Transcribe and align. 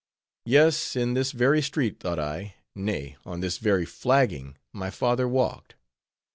Yes, 0.47 0.95
in 0.95 1.13
this 1.13 1.31
very 1.31 1.61
street, 1.61 1.99
thought 1.99 2.17
I, 2.17 2.55
nay, 2.73 3.17
on 3.23 3.41
this 3.41 3.59
very 3.59 3.85
flagging 3.85 4.57
my 4.73 4.89
father 4.89 5.27
walked. 5.27 5.75